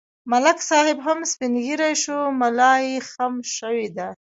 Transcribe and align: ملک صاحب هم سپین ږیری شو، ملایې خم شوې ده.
ملک 0.31 0.59
صاحب 0.69 0.97
هم 1.05 1.19
سپین 1.31 1.53
ږیری 1.65 1.93
شو، 2.03 2.19
ملایې 2.41 2.95
خم 3.09 3.33
شوې 3.55 3.87
ده. 3.97 4.07